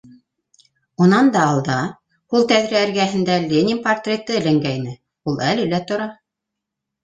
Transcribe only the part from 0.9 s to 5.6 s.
унан да алда һул тәҙрә эргәһендә Ленин портреты эленгәйне, ул